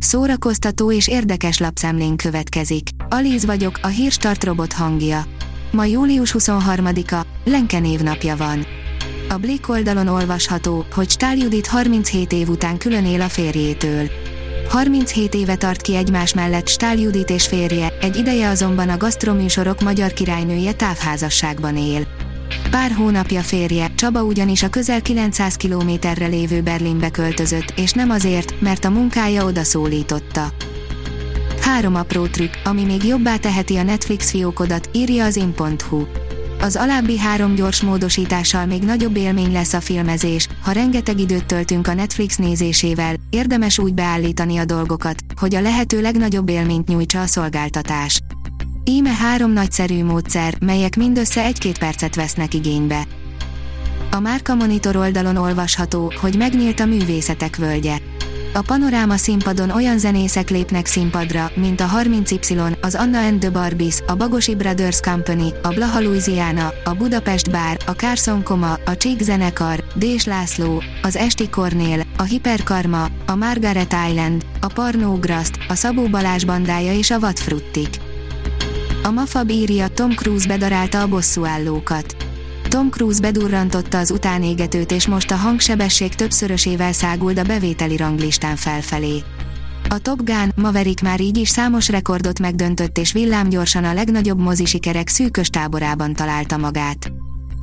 [0.00, 2.88] Szórakoztató és érdekes lapszemlén következik.
[3.08, 5.24] Alíz vagyok, a hírstart robot hangja.
[5.70, 8.66] Ma július 23-a, Lenke névnapja van.
[9.28, 14.10] A Blick oldalon olvasható, hogy Stál Judit 37 év után külön él a férjétől.
[14.68, 19.80] 37 éve tart ki egymás mellett Stál Judit és férje, egy ideje azonban a gasztroműsorok
[19.80, 22.06] magyar királynője távházasságban él.
[22.70, 28.60] Pár hónapja férje, Csaba ugyanis a közel 900 kilométerre lévő Berlinbe költözött, és nem azért,
[28.60, 30.52] mert a munkája oda szólította.
[31.60, 36.02] Három apró trükk, ami még jobbá teheti a Netflix fiókodat, írja az in.hu.
[36.60, 41.86] Az alábbi három gyors módosítással még nagyobb élmény lesz a filmezés, ha rengeteg időt töltünk
[41.86, 47.26] a Netflix nézésével, érdemes úgy beállítani a dolgokat, hogy a lehető legnagyobb élményt nyújtsa a
[47.26, 48.20] szolgáltatás.
[48.84, 53.06] Íme három nagyszerű módszer, melyek mindössze egy-két percet vesznek igénybe.
[54.10, 57.98] A Márka Monitor oldalon olvasható, hogy megnyílt a művészetek völgye.
[58.54, 64.00] A panoráma színpadon olyan zenészek lépnek színpadra, mint a 30Y, az Anna and the Barbies,
[64.06, 69.20] a Bagosi Brothers Company, a Blaha Louisiana, a Budapest Bar, a Carson Koma, a Csík
[69.20, 76.08] zenekar, Dés László, az Esti Kornél, a Hiperkarma, a Margaret Island, a Parnógraszt, a Szabó
[76.08, 78.08] Balázs bandája és a Vadfruttik.
[79.02, 82.16] A Mafab írja Tom Cruise bedarálta a bosszúállókat.
[82.68, 89.22] Tom Cruise bedurrantotta az utánégetőt és most a hangsebesség többszörösével száguld a bevételi ranglistán felfelé.
[89.88, 95.08] A Top Gun, Maverick már így is számos rekordot megdöntött és villámgyorsan a legnagyobb mozisikerek
[95.08, 97.12] szűkös táborában találta magát.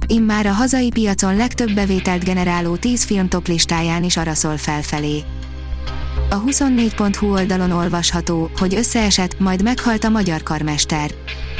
[0.07, 5.23] Immár a hazai piacon legtöbb bevételt generáló 10 film top listáján is araszol felfelé.
[6.29, 11.11] A 24.hu oldalon olvasható, hogy összeesett, majd meghalt a magyar karmester.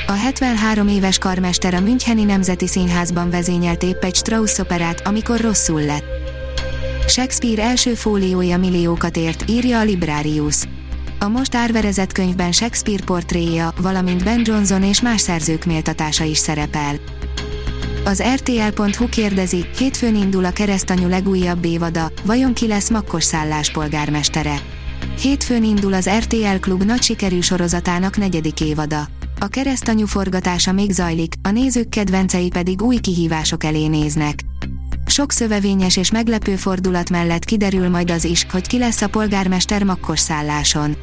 [0.07, 5.81] A 73 éves karmester a Müncheni Nemzeti Színházban vezényelt épp egy Strauss operát, amikor rosszul
[5.81, 6.05] lett.
[7.07, 10.63] Shakespeare első fóliója milliókat ért, írja a Librarius.
[11.19, 16.95] A most árverezett könyvben Shakespeare portréja, valamint Ben Johnson és más szerzők méltatása is szerepel.
[18.07, 24.62] Az RTL.hu kérdezi, hétfőn indul a keresztanyú legújabb évada, vajon ki lesz Makkos szállás polgármestere?
[25.22, 29.07] Hétfőn indul az RTL Klub nagy sikerű sorozatának negyedik évada.
[29.40, 34.39] A keresztanyú forgatása még zajlik, a nézők kedvencei pedig új kihívások elé néznek.
[35.06, 39.84] Sok szövevényes és meglepő fordulat mellett kiderül majd az is, hogy ki lesz a polgármester
[39.84, 40.95] Makkos szálláson.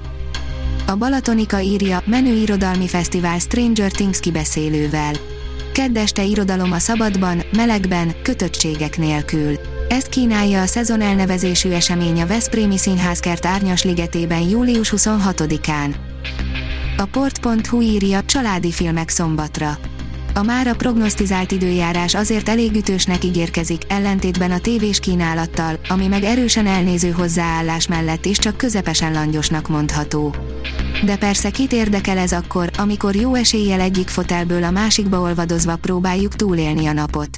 [0.87, 5.34] A Balatonika írja, menő irodalmi fesztivál Stranger Things kibeszélővel.
[5.75, 9.59] Kedd este irodalom a szabadban, melegben, kötöttségek nélkül.
[9.89, 15.95] Ezt kínálja a szezon elnevezésű esemény a Veszprémi Színházkert Árnyas ligetében július 26-án.
[16.97, 19.79] A port.hu írja, családi filmek szombatra.
[20.35, 26.67] A mára prognosztizált időjárás azért elég ütősnek ígérkezik, ellentétben a tévés kínálattal, ami meg erősen
[26.67, 30.35] elnéző hozzáállás mellett is csak közepesen langyosnak mondható.
[31.05, 36.35] De persze kit érdekel ez akkor, amikor jó eséllyel egyik fotelből a másikba olvadozva próbáljuk
[36.35, 37.29] túlélni a napot.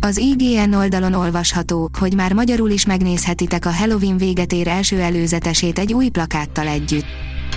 [0.00, 5.78] Az IGN oldalon olvasható, hogy már magyarul is megnézhetitek a Halloween véget ér első előzetesét
[5.78, 7.06] egy új plakáttal együtt.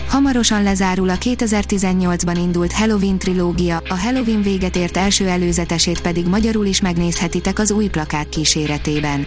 [0.08, 6.66] Hamarosan lezárul a 2018-ban indult Halloween trilógia, a Halloween véget ért első előzetesét pedig magyarul
[6.66, 9.26] is megnézhetitek az új plakát kíséretében.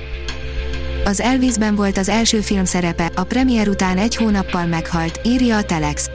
[1.05, 5.63] Az Elvisben volt az első film szerepe, a premier után egy hónappal meghalt, írja a
[5.63, 6.11] Telex.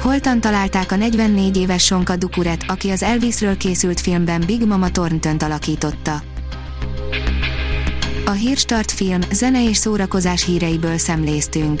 [0.00, 5.36] Holtan találták a 44 éves Sonka Dukuret, aki az Elvisről készült filmben Big Mama thornton
[5.36, 6.22] alakította.
[8.24, 11.80] A Hírstart film, zene és szórakozás híreiből szemléztünk.